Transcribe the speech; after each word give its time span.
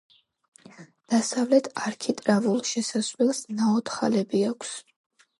დასავლეთ 1.13 1.67
არქიტრავულ 1.89 2.57
შესასვლელს 2.69 3.41
ნაოთხალები 3.61 4.41
აქვს. 4.49 4.73